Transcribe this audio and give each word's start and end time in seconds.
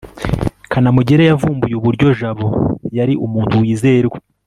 kanamugire 0.71 1.23
yavumbuye 1.29 1.73
uburyo 1.77 2.07
jabo 2.19 2.47
yari 2.97 3.13
umuntu 3.25 3.53
wizerwa 3.61 4.17